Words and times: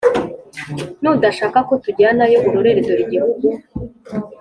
nudashaka 1.01 1.57
ko 1.67 1.73
tujyanayo 1.83 2.37
urorere 2.47 2.79
Dore 2.87 3.01
igihugu 3.05 3.45